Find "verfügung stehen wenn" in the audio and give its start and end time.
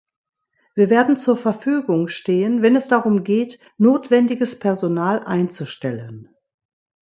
1.37-2.75